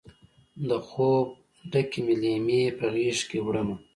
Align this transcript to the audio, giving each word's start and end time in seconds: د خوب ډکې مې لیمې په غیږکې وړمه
د 0.67 0.71
خوب 0.87 1.27
ډکې 1.71 1.99
مې 2.05 2.15
لیمې 2.21 2.61
په 2.77 2.85
غیږکې 2.93 3.39
وړمه 3.43 3.75